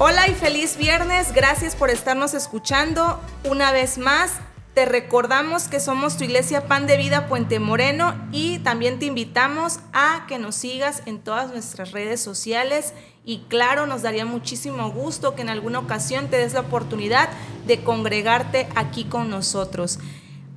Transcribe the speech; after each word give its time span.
Hola 0.00 0.28
y 0.28 0.34
feliz 0.34 0.76
viernes, 0.76 1.32
gracias 1.32 1.74
por 1.74 1.90
estarnos 1.90 2.32
escuchando 2.32 3.20
una 3.42 3.72
vez 3.72 3.98
más. 3.98 4.30
Te 4.72 4.84
recordamos 4.84 5.66
que 5.66 5.80
somos 5.80 6.16
tu 6.16 6.22
iglesia 6.22 6.68
Pan 6.68 6.86
de 6.86 6.96
Vida 6.96 7.26
Puente 7.26 7.58
Moreno 7.58 8.14
y 8.30 8.60
también 8.60 9.00
te 9.00 9.06
invitamos 9.06 9.80
a 9.92 10.24
que 10.28 10.38
nos 10.38 10.54
sigas 10.54 11.02
en 11.06 11.18
todas 11.18 11.50
nuestras 11.50 11.90
redes 11.90 12.20
sociales 12.20 12.92
y 13.24 13.40
claro, 13.48 13.88
nos 13.88 14.02
daría 14.02 14.24
muchísimo 14.24 14.88
gusto 14.92 15.34
que 15.34 15.42
en 15.42 15.48
alguna 15.48 15.80
ocasión 15.80 16.28
te 16.28 16.36
des 16.36 16.52
la 16.52 16.60
oportunidad 16.60 17.28
de 17.66 17.82
congregarte 17.82 18.68
aquí 18.76 19.02
con 19.02 19.28
nosotros. 19.28 19.98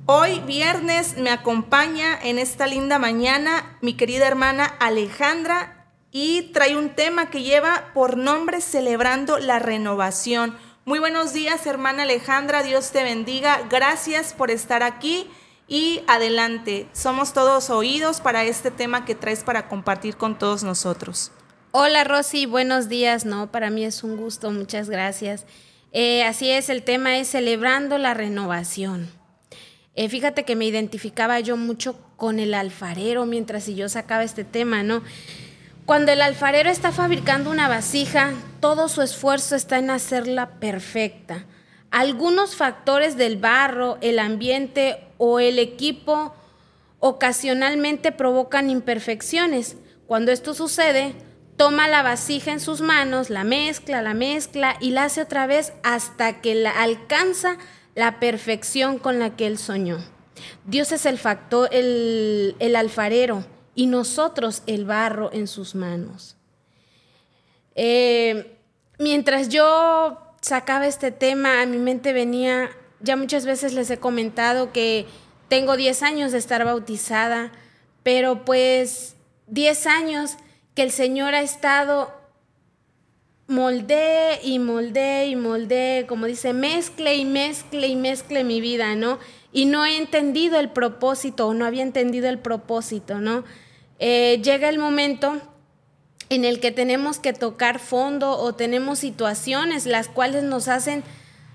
Hoy 0.06 0.38
viernes 0.46 1.16
me 1.16 1.30
acompaña 1.30 2.16
en 2.22 2.38
esta 2.38 2.68
linda 2.68 3.00
mañana 3.00 3.76
mi 3.80 3.94
querida 3.94 4.28
hermana 4.28 4.66
Alejandra 4.78 5.81
y 6.12 6.42
trae 6.52 6.76
un 6.76 6.90
tema 6.90 7.30
que 7.30 7.42
lleva 7.42 7.90
por 7.94 8.18
nombre 8.18 8.60
Celebrando 8.60 9.38
la 9.38 9.58
Renovación. 9.58 10.54
Muy 10.84 10.98
buenos 10.98 11.32
días, 11.32 11.66
hermana 11.66 12.02
Alejandra, 12.02 12.62
Dios 12.62 12.92
te 12.92 13.02
bendiga. 13.02 13.62
Gracias 13.70 14.34
por 14.34 14.50
estar 14.50 14.82
aquí 14.82 15.26
y 15.68 16.02
adelante. 16.06 16.86
Somos 16.92 17.32
todos 17.32 17.70
oídos 17.70 18.20
para 18.20 18.44
este 18.44 18.70
tema 18.70 19.06
que 19.06 19.14
traes 19.14 19.42
para 19.42 19.68
compartir 19.68 20.16
con 20.16 20.38
todos 20.38 20.62
nosotros. 20.62 21.32
Hola 21.70 22.04
Rosy, 22.04 22.44
buenos 22.44 22.90
días. 22.90 23.24
No, 23.24 23.50
para 23.50 23.70
mí 23.70 23.82
es 23.82 24.04
un 24.04 24.18
gusto, 24.18 24.50
muchas 24.50 24.90
gracias. 24.90 25.46
Eh, 25.92 26.24
así 26.24 26.50
es, 26.50 26.68
el 26.68 26.82
tema 26.82 27.16
es 27.16 27.28
celebrando 27.28 27.96
la 27.96 28.12
renovación. 28.12 29.08
Eh, 29.94 30.10
fíjate 30.10 30.44
que 30.44 30.56
me 30.56 30.66
identificaba 30.66 31.40
yo 31.40 31.56
mucho 31.56 31.98
con 32.16 32.38
el 32.38 32.52
alfarero 32.52 33.24
mientras 33.24 33.66
yo 33.66 33.88
sacaba 33.88 34.24
este 34.24 34.44
tema, 34.44 34.82
¿no? 34.82 35.02
Cuando 35.84 36.12
el 36.12 36.22
alfarero 36.22 36.70
está 36.70 36.92
fabricando 36.92 37.50
una 37.50 37.66
vasija, 37.66 38.34
todo 38.60 38.88
su 38.88 39.02
esfuerzo 39.02 39.56
está 39.56 39.78
en 39.78 39.90
hacerla 39.90 40.60
perfecta. 40.60 41.44
Algunos 41.90 42.54
factores 42.54 43.16
del 43.16 43.36
barro, 43.36 43.98
el 44.00 44.20
ambiente 44.20 45.04
o 45.18 45.40
el 45.40 45.58
equipo 45.58 46.34
ocasionalmente 47.00 48.12
provocan 48.12 48.70
imperfecciones. 48.70 49.76
Cuando 50.06 50.30
esto 50.30 50.54
sucede, 50.54 51.14
toma 51.56 51.88
la 51.88 52.04
vasija 52.04 52.52
en 52.52 52.60
sus 52.60 52.80
manos, 52.80 53.28
la 53.28 53.42
mezcla, 53.42 54.02
la 54.02 54.14
mezcla 54.14 54.76
y 54.78 54.90
la 54.90 55.04
hace 55.04 55.20
otra 55.20 55.48
vez 55.48 55.72
hasta 55.82 56.40
que 56.40 56.64
alcanza 56.64 57.58
la 57.96 58.20
perfección 58.20 58.98
con 59.00 59.18
la 59.18 59.34
que 59.34 59.48
él 59.48 59.58
soñó. 59.58 59.98
Dios 60.64 60.92
es 60.92 61.06
el 61.06 61.18
factor, 61.18 61.68
el 61.72 62.76
alfarero 62.76 63.44
y 63.74 63.86
nosotros 63.86 64.62
el 64.66 64.84
barro 64.84 65.32
en 65.32 65.46
sus 65.46 65.74
manos. 65.74 66.36
Eh, 67.74 68.56
mientras 68.98 69.48
yo 69.48 70.18
sacaba 70.40 70.86
este 70.86 71.10
tema, 71.10 71.62
a 71.62 71.66
mi 71.66 71.78
mente 71.78 72.12
venía, 72.12 72.70
ya 73.00 73.16
muchas 73.16 73.46
veces 73.46 73.72
les 73.72 73.90
he 73.90 73.98
comentado 73.98 74.72
que 74.72 75.06
tengo 75.48 75.76
10 75.76 76.02
años 76.02 76.32
de 76.32 76.38
estar 76.38 76.64
bautizada, 76.64 77.52
pero 78.02 78.44
pues 78.44 79.16
10 79.48 79.86
años 79.86 80.36
que 80.74 80.82
el 80.82 80.90
Señor 80.90 81.34
ha 81.34 81.42
estado 81.42 82.21
molde 83.52 84.40
y 84.42 84.58
molde 84.58 85.26
y 85.26 85.36
molde, 85.36 86.06
como 86.08 86.26
dice, 86.26 86.52
mezcle 86.52 87.14
y 87.14 87.24
mezcle 87.24 87.86
y 87.86 87.94
mezcle 87.94 88.42
mi 88.42 88.60
vida, 88.60 88.96
¿no? 88.96 89.18
Y 89.52 89.66
no 89.66 89.84
he 89.84 89.96
entendido 89.96 90.58
el 90.58 90.70
propósito 90.70 91.46
o 91.46 91.54
no 91.54 91.64
había 91.64 91.82
entendido 91.82 92.28
el 92.28 92.38
propósito, 92.38 93.18
¿no? 93.18 93.44
Eh, 94.00 94.40
llega 94.42 94.68
el 94.68 94.78
momento 94.78 95.40
en 96.30 96.44
el 96.44 96.58
que 96.58 96.72
tenemos 96.72 97.18
que 97.18 97.32
tocar 97.32 97.78
fondo 97.78 98.38
o 98.38 98.54
tenemos 98.54 98.98
situaciones 98.98 99.86
las 99.86 100.08
cuales 100.08 100.42
nos 100.42 100.66
hacen 100.68 101.04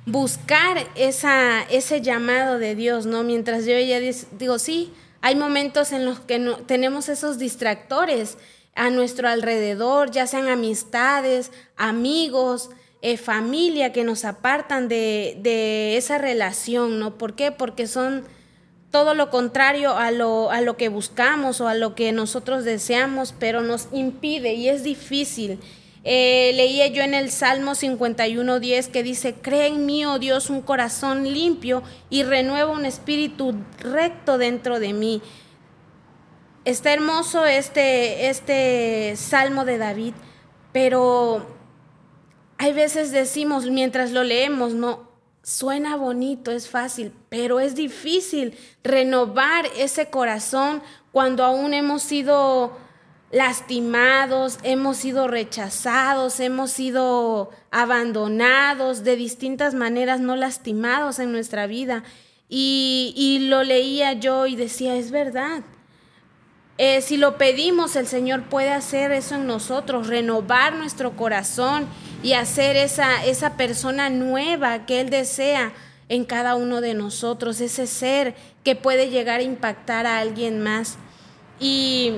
buscar 0.05 0.88
esa, 0.95 1.63
ese 1.63 2.01
llamado 2.01 2.59
de 2.59 2.75
Dios, 2.75 3.05
¿no? 3.05 3.23
Mientras 3.23 3.66
yo 3.66 3.77
ya 3.79 4.00
digo, 4.00 4.59
sí, 4.59 4.94
hay 5.21 5.35
momentos 5.35 5.91
en 5.91 6.05
los 6.05 6.19
que 6.19 6.39
no, 6.39 6.57
tenemos 6.57 7.09
esos 7.09 7.39
distractores 7.39 8.38
a 8.77 8.91
nuestro 8.91 9.27
alrededor, 9.27 10.11
ya 10.11 10.27
sean 10.27 10.47
amistades, 10.47 11.51
amigos, 11.75 12.69
eh, 13.01 13.17
familia 13.17 13.91
que 13.91 14.03
nos 14.03 14.23
apartan 14.23 14.88
de, 14.88 15.38
de, 15.41 15.97
esa 15.97 16.19
relación, 16.19 16.99
¿no? 16.99 17.17
¿Por 17.17 17.35
qué? 17.35 17.51
Porque 17.51 17.88
son 17.88 18.23
todo 18.91 19.15
lo 19.15 19.31
contrario 19.31 19.97
a 19.97 20.11
lo, 20.11 20.51
a 20.51 20.61
lo 20.61 20.77
que 20.77 20.89
buscamos 20.89 21.59
o 21.59 21.67
a 21.67 21.73
lo 21.73 21.95
que 21.95 22.11
nosotros 22.11 22.63
deseamos, 22.63 23.33
pero 23.38 23.61
nos 23.61 23.88
impide 23.91 24.53
y 24.53 24.69
es 24.69 24.83
difícil. 24.83 25.59
Eh, 26.03 26.51
leía 26.53 26.88
yo 26.88 27.01
en 27.01 27.15
el 27.15 27.31
Salmo 27.31 27.71
51.10 27.71 28.91
que 28.91 29.03
dice, 29.03 29.33
cree 29.33 29.67
en 29.67 29.88
mí, 29.88 30.05
oh 30.05 30.19
Dios, 30.19 30.51
un 30.51 30.61
corazón 30.61 31.33
limpio 31.33 31.81
y 32.09 32.23
renueva 32.23 32.71
un 32.71 32.85
espíritu 32.85 33.55
recto 33.79 34.38
dentro 34.38 34.79
de 34.79 34.94
mí. 34.94 35.21
Está 36.67 36.91
hermoso 36.91 37.45
este, 37.45 38.28
este 38.28 39.16
Salmo 39.16 39.63
de 39.63 39.78
David, 39.78 40.13
pero 40.73 41.47
hay 42.57 42.73
veces 42.73 43.11
decimos 43.13 43.67
mientras 43.67 44.11
lo 44.11 44.25
leemos, 44.25 44.73
no, 44.73 45.09
Suena 45.44 45.95
bonito, 45.95 46.51
es 46.51 46.67
fácil, 46.67 47.13
pero 47.29 47.61
es 47.61 47.73
difícil 47.73 48.57
renovar 48.83 49.66
ese 49.77 50.09
corazón 50.09 50.81
cuando 51.13 51.45
aún 51.45 51.73
hemos 51.73 52.01
sido 52.01 52.77
lastimados, 53.31 54.59
hemos 54.63 54.97
sido 54.97 55.29
rechazados, 55.29 56.41
hemos 56.41 56.72
sido 56.72 57.50
abandonados 57.72 59.06
de 59.06 59.16
distintas 59.16 59.73
maneras, 59.73 60.19
no 60.19 60.35
lastimados 60.35 61.19
en 61.19 61.31
nuestra 61.31 61.66
vida. 61.66 62.03
Y, 62.50 63.13
y 63.16 63.47
lo 63.47 63.63
leía 63.63 64.11
yo 64.11 64.47
y 64.47 64.57
decía, 64.57 64.97
es 64.97 65.11
verdad. 65.11 65.63
Eh, 66.77 67.01
si 67.01 67.17
lo 67.17 67.38
pedimos, 67.38 67.95
el 67.95 68.05
Señor 68.05 68.43
puede 68.43 68.69
hacer 68.69 69.11
eso 69.11 69.35
en 69.35 69.47
nosotros, 69.47 70.07
renovar 70.07 70.75
nuestro 70.75 71.15
corazón 71.15 71.88
y 72.21 72.33
hacer 72.33 72.75
esa, 72.75 73.25
esa 73.25 73.57
persona 73.57 74.09
nueva 74.09 74.85
que 74.85 75.01
Él 75.01 75.09
desea 75.09 75.73
en 76.09 76.23
cada 76.23 76.55
uno 76.55 76.79
de 76.79 76.93
nosotros, 76.93 77.61
ese 77.61 77.88
ser 77.88 78.35
que 78.63 78.75
puede 78.75 79.09
llegar 79.09 79.39
a 79.39 79.43
impactar 79.43 80.05
a 80.05 80.19
alguien 80.19 80.61
más. 80.61 80.97
Y, 81.59 82.13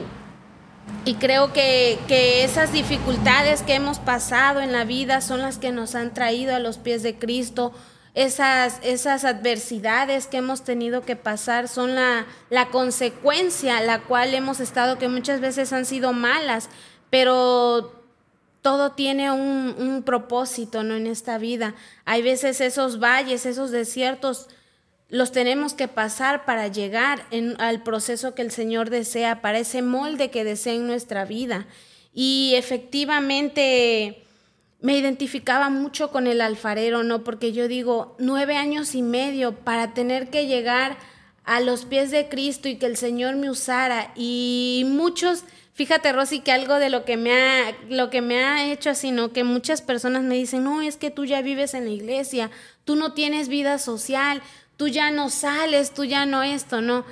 y 1.05 1.15
creo 1.15 1.53
que, 1.53 1.97
que, 2.07 2.43
esas 2.43 2.73
dificultades 2.73 3.61
que 3.61 3.75
hemos 3.75 3.99
pasado 3.99 4.59
en 4.59 4.73
la 4.73 4.83
vida 4.83 5.21
son 5.21 5.41
las 5.41 5.57
que 5.57 5.71
nos 5.71 5.95
han 5.95 6.13
traído 6.13 6.53
a 6.53 6.59
los 6.59 6.77
pies 6.77 7.01
de 7.01 7.15
Cristo. 7.15 7.73
Esas, 8.19 8.81
esas 8.83 9.23
adversidades 9.23 10.27
que 10.27 10.35
hemos 10.35 10.65
tenido 10.65 11.03
que 11.03 11.15
pasar 11.15 11.69
son 11.69 11.95
la, 11.95 12.25
la 12.49 12.67
consecuencia, 12.67 13.79
la 13.79 14.01
cual 14.01 14.33
hemos 14.33 14.59
estado, 14.59 14.97
que 14.97 15.07
muchas 15.07 15.39
veces 15.39 15.71
han 15.71 15.85
sido 15.85 16.11
malas, 16.11 16.67
pero 17.09 17.93
todo 18.61 18.91
tiene 18.91 19.31
un, 19.31 20.03
propósito 20.05 20.83
¿no? 20.83 20.95
en 20.95 21.07
esta 21.07 21.37
vida. 21.37 21.75
Hay 22.03 22.21
veces 22.21 22.59
esos 22.59 22.99
valles, 22.99 23.45
esos 23.45 23.71
desiertos, 23.71 24.49
los 25.07 25.31
tenemos 25.31 25.73
que 25.73 25.87
pasar 25.87 26.43
para 26.43 26.67
llegar 26.67 27.25
al 27.57 27.83
proceso 27.83 28.35
que 28.35 28.41
el 28.41 28.51
Señor 28.51 28.89
desea, 28.89 29.39
para 29.39 29.59
ese 29.59 29.81
molde 29.81 30.29
que 30.29 30.43
desea 30.43 30.73
en 30.73 30.87
nuestra 30.87 31.23
vida. 31.23 31.67
Y 32.13 32.55
efectivamente 32.55 34.25
me 34.81 34.97
identificaba 34.97 35.69
mucho 35.69 36.11
con 36.11 36.27
el 36.27 36.41
alfarero, 36.41 37.03
¿no? 37.03 37.23
Porque 37.23 37.51
yo 37.51 37.67
digo, 37.67 38.15
nueve 38.19 38.55
años 38.55 38.95
y 38.95 39.01
medio 39.01 39.55
para 39.55 39.93
tener 39.93 40.29
que 40.29 40.47
llegar 40.47 40.97
a 41.43 41.59
los 41.59 41.85
pies 41.85 42.11
de 42.11 42.29
Cristo 42.29 42.69
y 42.69 42.77
que 42.77 42.85
el 42.85 42.97
Señor 42.97 43.35
me 43.35 43.49
usara. 43.49 44.11
Y 44.15 44.85
muchos 44.87 45.43
Fíjate, 45.79 46.11
Rosy, 46.11 46.41
que 46.41 46.51
algo 46.51 46.75
de 46.75 46.89
lo 46.89 47.05
que 47.05 47.15
me 47.15 47.31
ha, 47.31 47.73
lo 47.87 48.09
que 48.09 48.21
me 48.21 48.43
ha 48.43 48.69
hecho 48.69 48.89
así, 48.89 49.11
¿no? 49.11 49.31
Que 49.31 49.45
muchas 49.45 49.81
personas 49.81 50.23
me 50.23 50.35
dicen, 50.35 50.65
no, 50.65 50.81
es 50.81 50.97
que 50.97 51.09
tú 51.09 51.23
ya 51.23 51.41
vives 51.41 51.73
en 51.73 51.85
la 51.85 51.91
iglesia, 51.91 52.51
tú 52.83 52.97
no 52.97 53.13
tienes 53.13 53.47
vida 53.47 53.77
social, 53.77 54.41
tú 54.75 54.89
ya 54.89 55.09
no 55.09 55.29
sales, 55.29 55.93
tú 55.93 56.03
ya 56.03 56.25
no 56.25 56.43
esto, 56.43 56.81
¿no? 56.81 57.05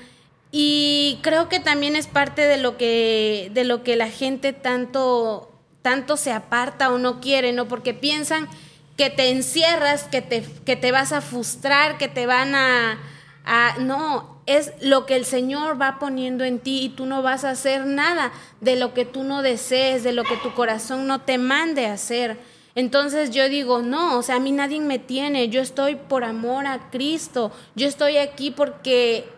Y 0.51 1.19
creo 1.21 1.47
que 1.47 1.61
también 1.61 1.95
es 1.95 2.07
parte 2.07 2.41
de 2.41 2.57
lo 2.57 2.75
que, 2.75 3.49
de 3.53 3.63
lo 3.63 3.83
que 3.83 3.95
la 3.95 4.09
gente 4.09 4.51
tanto, 4.51 5.49
tanto 5.87 6.17
se 6.17 6.33
aparta 6.33 6.91
o 6.91 6.97
no 6.97 7.21
quiere, 7.21 7.53
¿no? 7.53 7.69
Porque 7.69 7.93
piensan 7.93 8.49
que 8.97 9.09
te 9.09 9.29
encierras, 9.29 10.03
que 10.03 10.21
te, 10.21 10.43
que 10.65 10.75
te 10.75 10.91
vas 10.91 11.13
a 11.13 11.21
frustrar, 11.21 11.97
que 11.97 12.09
te 12.09 12.25
van 12.25 12.55
a, 12.55 12.99
a 13.45 13.77
no, 13.79 14.41
es 14.47 14.73
lo 14.81 15.05
que 15.05 15.15
el 15.15 15.23
Señor 15.23 15.81
va 15.81 15.97
poniendo 15.97 16.43
en 16.43 16.59
ti 16.59 16.81
y 16.83 16.89
tú 16.89 17.05
no 17.05 17.21
vas 17.21 17.45
a 17.45 17.51
hacer 17.51 17.85
nada 17.85 18.33
de 18.59 18.75
lo 18.75 18.93
que 18.93 19.05
tú 19.05 19.23
no 19.23 19.43
desees, 19.43 20.03
de 20.03 20.11
lo 20.11 20.25
que 20.25 20.35
tu 20.35 20.53
corazón 20.53 21.07
no 21.07 21.21
te 21.21 21.37
mande 21.37 21.85
a 21.85 21.93
hacer. 21.93 22.37
Entonces 22.75 23.31
yo 23.31 23.47
digo, 23.47 23.81
no, 23.81 24.17
o 24.17 24.23
sea, 24.23 24.35
a 24.35 24.39
mí 24.41 24.51
nadie 24.51 24.81
me 24.81 24.99
tiene, 24.99 25.47
yo 25.47 25.61
estoy 25.61 25.95
por 25.95 26.25
amor 26.25 26.67
a 26.67 26.89
Cristo, 26.89 27.53
yo 27.75 27.87
estoy 27.87 28.17
aquí 28.17 28.51
porque 28.51 29.29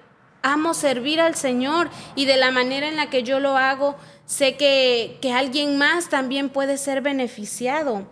amo 0.41 0.73
servir 0.73 1.19
al 1.21 1.35
Señor 1.35 1.89
y 2.15 2.25
de 2.25 2.37
la 2.37 2.51
manera 2.51 2.87
en 2.87 2.95
la 2.95 3.09
que 3.09 3.23
yo 3.23 3.39
lo 3.39 3.57
hago, 3.57 3.95
sé 4.25 4.57
que, 4.57 5.17
que 5.21 5.33
alguien 5.33 5.77
más 5.77 6.09
también 6.09 6.49
puede 6.49 6.77
ser 6.77 7.01
beneficiado. 7.01 8.07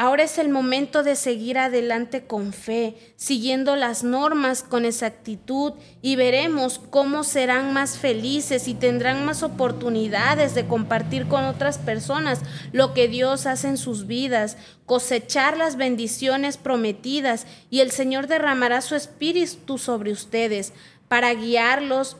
Ahora 0.00 0.22
es 0.22 0.38
el 0.38 0.48
momento 0.48 1.02
de 1.02 1.16
seguir 1.16 1.58
adelante 1.58 2.24
con 2.24 2.52
fe, 2.52 2.94
siguiendo 3.16 3.74
las 3.74 4.04
normas 4.04 4.62
con 4.62 4.84
exactitud 4.84 5.72
y 6.02 6.14
veremos 6.14 6.78
cómo 6.78 7.24
serán 7.24 7.72
más 7.72 7.98
felices 7.98 8.68
y 8.68 8.74
tendrán 8.74 9.24
más 9.24 9.42
oportunidades 9.42 10.54
de 10.54 10.68
compartir 10.68 11.26
con 11.26 11.42
otras 11.42 11.78
personas 11.78 12.42
lo 12.70 12.94
que 12.94 13.08
Dios 13.08 13.46
hace 13.46 13.70
en 13.70 13.76
sus 13.76 14.06
vidas, 14.06 14.56
cosechar 14.86 15.56
las 15.56 15.74
bendiciones 15.74 16.58
prometidas 16.58 17.48
y 17.68 17.80
el 17.80 17.90
Señor 17.90 18.28
derramará 18.28 18.82
su 18.82 18.94
espíritu 18.94 19.78
sobre 19.78 20.12
ustedes 20.12 20.74
para 21.08 21.34
guiarlos. 21.34 22.16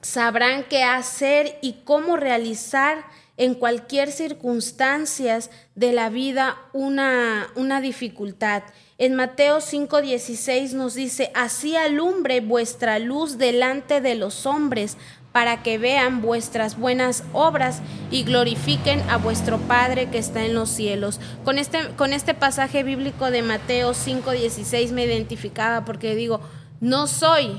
Sabrán 0.00 0.64
qué 0.64 0.82
hacer 0.82 1.58
y 1.62 1.74
cómo 1.84 2.16
realizar 2.16 3.04
en 3.36 3.54
cualquier 3.54 4.10
circunstancia 4.10 5.38
de 5.74 5.92
la 5.92 6.10
vida 6.10 6.56
una, 6.72 7.48
una 7.56 7.80
dificultad. 7.80 8.62
En 8.98 9.14
Mateo 9.14 9.58
5:16 9.60 10.74
nos 10.74 10.94
dice, 10.94 11.30
así 11.34 11.76
alumbre 11.76 12.40
vuestra 12.40 12.98
luz 12.98 13.38
delante 13.38 14.00
de 14.00 14.14
los 14.14 14.46
hombres, 14.46 14.96
para 15.32 15.62
que 15.62 15.78
vean 15.78 16.20
vuestras 16.20 16.78
buenas 16.78 17.24
obras 17.32 17.80
y 18.10 18.22
glorifiquen 18.22 19.00
a 19.08 19.16
vuestro 19.16 19.58
Padre 19.58 20.10
que 20.10 20.18
está 20.18 20.44
en 20.44 20.54
los 20.54 20.68
cielos. 20.68 21.20
Con 21.42 21.58
este, 21.58 21.88
con 21.96 22.12
este 22.12 22.34
pasaje 22.34 22.82
bíblico 22.82 23.30
de 23.30 23.42
Mateo 23.42 23.94
5:16 23.94 24.92
me 24.92 25.04
identificaba 25.04 25.84
porque 25.84 26.14
digo, 26.14 26.40
no 26.80 27.06
soy 27.06 27.58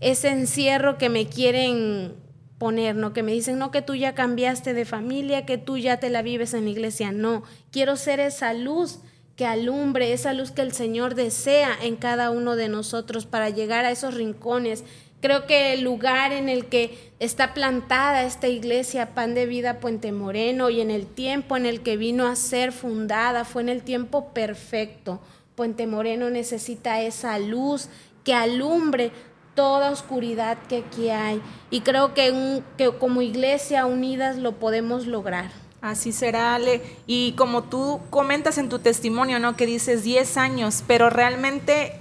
ese 0.00 0.28
encierro 0.28 0.98
que 0.98 1.08
me 1.08 1.26
quieren 1.26 2.14
poner, 2.58 2.96
¿no? 2.96 3.12
Que 3.12 3.22
me 3.22 3.32
dicen, 3.32 3.58
no, 3.58 3.70
que 3.70 3.82
tú 3.82 3.94
ya 3.94 4.14
cambiaste 4.14 4.74
de 4.74 4.84
familia, 4.84 5.46
que 5.46 5.58
tú 5.58 5.78
ya 5.78 5.98
te 5.98 6.10
la 6.10 6.22
vives 6.22 6.54
en 6.54 6.64
la 6.64 6.70
iglesia. 6.70 7.12
No, 7.12 7.42
quiero 7.70 7.96
ser 7.96 8.20
esa 8.20 8.52
luz 8.52 9.00
que 9.36 9.46
alumbre, 9.46 10.12
esa 10.12 10.32
luz 10.32 10.50
que 10.50 10.62
el 10.62 10.72
Señor 10.72 11.14
desea 11.14 11.70
en 11.80 11.94
cada 11.94 12.30
uno 12.30 12.56
de 12.56 12.68
nosotros 12.68 13.24
para 13.24 13.50
llegar 13.50 13.84
a 13.84 13.92
esos 13.92 14.14
rincones. 14.14 14.82
Creo 15.20 15.46
que 15.46 15.72
el 15.72 15.82
lugar 15.82 16.32
en 16.32 16.48
el 16.48 16.66
que 16.66 17.12
está 17.20 17.54
plantada 17.54 18.24
esta 18.24 18.48
iglesia, 18.48 19.14
Pan 19.14 19.34
de 19.34 19.46
Vida 19.46 19.78
Puente 19.78 20.10
Moreno, 20.10 20.70
y 20.70 20.80
en 20.80 20.90
el 20.90 21.06
tiempo 21.06 21.56
en 21.56 21.66
el 21.66 21.82
que 21.82 21.96
vino 21.96 22.26
a 22.26 22.34
ser 22.34 22.72
fundada, 22.72 23.44
fue 23.44 23.62
en 23.62 23.68
el 23.68 23.82
tiempo 23.82 24.32
perfecto. 24.32 25.20
Puente 25.54 25.86
Moreno 25.86 26.30
necesita 26.30 27.00
esa 27.00 27.38
luz 27.38 27.88
que 28.24 28.34
alumbre 28.34 29.12
toda 29.58 29.90
oscuridad 29.90 30.56
que 30.68 30.84
aquí 30.86 31.10
hay. 31.10 31.42
Y 31.68 31.80
creo 31.80 32.14
que, 32.14 32.62
que 32.76 32.92
como 32.92 33.22
iglesia 33.22 33.86
unidas 33.86 34.36
lo 34.36 34.52
podemos 34.52 35.08
lograr. 35.08 35.50
Así 35.80 36.12
será, 36.12 36.54
Ale. 36.54 36.80
Y 37.08 37.32
como 37.32 37.64
tú 37.64 37.98
comentas 38.08 38.56
en 38.58 38.68
tu 38.68 38.78
testimonio, 38.78 39.40
¿no? 39.40 39.56
Que 39.56 39.66
dices 39.66 40.04
10 40.04 40.36
años, 40.36 40.84
pero 40.86 41.10
realmente 41.10 42.00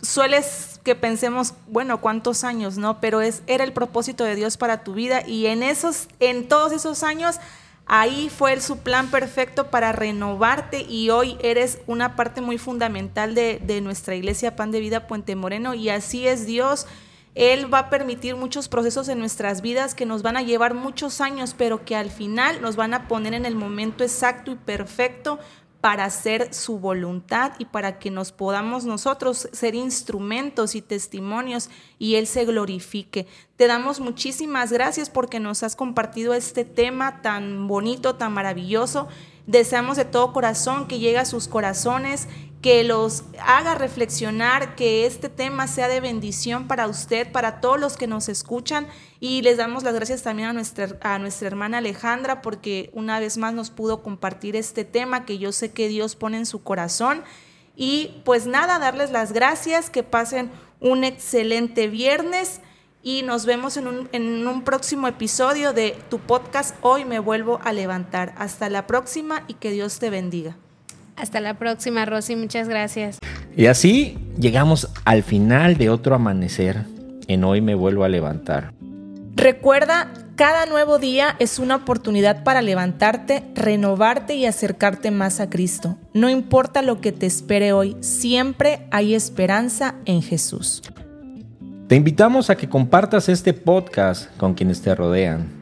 sueles 0.00 0.78
que 0.84 0.94
pensemos, 0.94 1.54
bueno, 1.66 2.00
¿cuántos 2.00 2.44
años, 2.44 2.78
no? 2.78 3.00
Pero 3.00 3.20
es 3.20 3.42
era 3.48 3.64
el 3.64 3.72
propósito 3.72 4.22
de 4.22 4.36
Dios 4.36 4.56
para 4.56 4.84
tu 4.84 4.94
vida 4.94 5.26
y 5.26 5.46
en 5.46 5.64
esos 5.64 6.06
en 6.20 6.46
todos 6.46 6.70
esos 6.70 7.02
años 7.02 7.40
ahí 7.86 8.30
fue 8.30 8.60
su 8.60 8.78
plan 8.78 9.10
perfecto 9.10 9.70
para 9.70 9.92
renovarte 9.92 10.82
y 10.82 11.10
hoy 11.10 11.36
eres 11.40 11.78
una 11.86 12.16
parte 12.16 12.40
muy 12.40 12.58
fundamental 12.58 13.34
de, 13.34 13.60
de 13.62 13.80
nuestra 13.80 14.14
iglesia 14.14 14.56
Pan 14.56 14.70
de 14.70 14.80
Vida 14.80 15.06
Puente 15.06 15.36
Moreno 15.36 15.74
y 15.74 15.88
así 15.88 16.26
es 16.26 16.46
Dios. 16.46 16.86
Él 17.34 17.72
va 17.72 17.78
a 17.78 17.90
permitir 17.90 18.36
muchos 18.36 18.68
procesos 18.68 19.08
en 19.08 19.18
nuestras 19.18 19.62
vidas 19.62 19.94
que 19.94 20.04
nos 20.04 20.22
van 20.22 20.36
a 20.36 20.42
llevar 20.42 20.74
muchos 20.74 21.22
años, 21.22 21.54
pero 21.56 21.82
que 21.84 21.96
al 21.96 22.10
final 22.10 22.60
nos 22.60 22.76
van 22.76 22.92
a 22.92 23.08
poner 23.08 23.32
en 23.32 23.46
el 23.46 23.54
momento 23.54 24.04
exacto 24.04 24.50
y 24.50 24.56
perfecto 24.56 25.38
para 25.82 26.04
hacer 26.04 26.54
su 26.54 26.78
voluntad 26.78 27.54
y 27.58 27.64
para 27.64 27.98
que 27.98 28.12
nos 28.12 28.30
podamos 28.30 28.84
nosotros 28.84 29.48
ser 29.52 29.74
instrumentos 29.74 30.76
y 30.76 30.80
testimonios 30.80 31.70
y 31.98 32.14
Él 32.14 32.28
se 32.28 32.44
glorifique. 32.44 33.26
Te 33.56 33.66
damos 33.66 33.98
muchísimas 33.98 34.70
gracias 34.72 35.10
porque 35.10 35.40
nos 35.40 35.64
has 35.64 35.74
compartido 35.74 36.34
este 36.34 36.64
tema 36.64 37.20
tan 37.20 37.66
bonito, 37.66 38.14
tan 38.14 38.32
maravilloso. 38.32 39.08
Deseamos 39.48 39.96
de 39.96 40.04
todo 40.04 40.32
corazón 40.32 40.86
que 40.86 41.00
llegue 41.00 41.18
a 41.18 41.24
sus 41.24 41.48
corazones 41.48 42.28
que 42.62 42.84
los 42.84 43.24
haga 43.40 43.74
reflexionar, 43.74 44.76
que 44.76 45.04
este 45.04 45.28
tema 45.28 45.66
sea 45.66 45.88
de 45.88 46.00
bendición 46.00 46.68
para 46.68 46.86
usted, 46.86 47.30
para 47.30 47.60
todos 47.60 47.78
los 47.78 47.96
que 47.96 48.06
nos 48.06 48.28
escuchan. 48.28 48.86
Y 49.18 49.42
les 49.42 49.56
damos 49.56 49.82
las 49.82 49.94
gracias 49.94 50.22
también 50.22 50.48
a 50.48 50.52
nuestra, 50.52 50.96
a 51.02 51.18
nuestra 51.18 51.48
hermana 51.48 51.78
Alejandra 51.78 52.40
porque 52.40 52.90
una 52.94 53.18
vez 53.18 53.36
más 53.36 53.52
nos 53.52 53.70
pudo 53.70 54.02
compartir 54.04 54.54
este 54.54 54.84
tema 54.84 55.24
que 55.24 55.38
yo 55.38 55.50
sé 55.50 55.72
que 55.72 55.88
Dios 55.88 56.14
pone 56.14 56.36
en 56.36 56.46
su 56.46 56.62
corazón. 56.62 57.24
Y 57.74 58.22
pues 58.24 58.46
nada, 58.46 58.78
darles 58.78 59.10
las 59.10 59.32
gracias, 59.32 59.90
que 59.90 60.04
pasen 60.04 60.50
un 60.78 61.02
excelente 61.02 61.88
viernes 61.88 62.60
y 63.02 63.22
nos 63.22 63.44
vemos 63.44 63.76
en 63.76 63.88
un, 63.88 64.08
en 64.12 64.46
un 64.46 64.62
próximo 64.62 65.08
episodio 65.08 65.72
de 65.72 65.96
tu 66.08 66.20
podcast 66.20 66.76
Hoy 66.80 67.04
me 67.04 67.18
vuelvo 67.18 67.58
a 67.64 67.72
levantar. 67.72 68.34
Hasta 68.38 68.68
la 68.68 68.86
próxima 68.86 69.42
y 69.48 69.54
que 69.54 69.72
Dios 69.72 69.98
te 69.98 70.10
bendiga. 70.10 70.56
Hasta 71.16 71.40
la 71.40 71.54
próxima, 71.54 72.04
Rosy. 72.04 72.36
Muchas 72.36 72.68
gracias. 72.68 73.18
Y 73.56 73.66
así 73.66 74.18
llegamos 74.38 74.88
al 75.04 75.22
final 75.22 75.76
de 75.76 75.90
otro 75.90 76.14
amanecer. 76.14 76.84
En 77.28 77.44
hoy 77.44 77.60
me 77.60 77.74
vuelvo 77.74 78.04
a 78.04 78.08
levantar. 78.08 78.72
Recuerda, 79.34 80.08
cada 80.36 80.66
nuevo 80.66 80.98
día 80.98 81.36
es 81.38 81.58
una 81.58 81.76
oportunidad 81.76 82.42
para 82.44 82.62
levantarte, 82.62 83.42
renovarte 83.54 84.34
y 84.34 84.46
acercarte 84.46 85.10
más 85.10 85.40
a 85.40 85.48
Cristo. 85.48 85.96
No 86.14 86.28
importa 86.28 86.82
lo 86.82 87.00
que 87.00 87.12
te 87.12 87.26
espere 87.26 87.72
hoy, 87.72 87.96
siempre 88.00 88.86
hay 88.90 89.14
esperanza 89.14 89.94
en 90.04 90.22
Jesús. 90.22 90.82
Te 91.88 91.96
invitamos 91.96 92.50
a 92.50 92.56
que 92.56 92.68
compartas 92.68 93.28
este 93.28 93.52
podcast 93.52 94.34
con 94.36 94.54
quienes 94.54 94.82
te 94.82 94.94
rodean 94.94 95.61